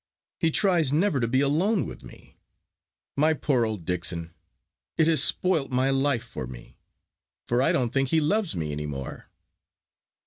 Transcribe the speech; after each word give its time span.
He 0.39 0.49
tries 0.49 0.91
never 0.91 1.19
to 1.19 1.27
be 1.27 1.41
alone 1.41 1.85
with 1.85 2.01
me. 2.01 2.39
My 3.15 3.35
poor 3.35 3.67
old 3.67 3.85
Dixon, 3.85 4.33
it 4.97 5.05
has 5.07 5.23
spoilt 5.23 5.69
my 5.69 5.91
life 5.91 6.23
for 6.23 6.47
me; 6.47 6.79
for 7.47 7.61
I 7.61 7.71
don't 7.71 7.93
think 7.93 8.09
he 8.09 8.19
loves 8.19 8.55
me 8.55 8.71
any 8.71 8.87
more." 8.87 9.29